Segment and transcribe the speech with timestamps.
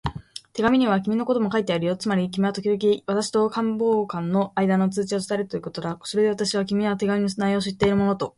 [0.53, 1.95] 手紙には君のことも書いてあるよ。
[1.95, 5.99] つまり君はときどき私と官房長とのあいだの通知を伝えるということだ。
[6.05, 8.29] それで私は、君が手紙の内容を知っているものと